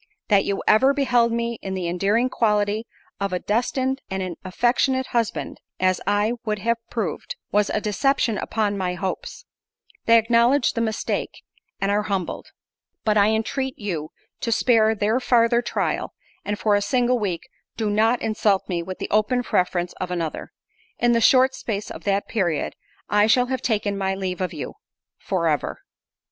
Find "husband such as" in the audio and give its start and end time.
5.13-6.01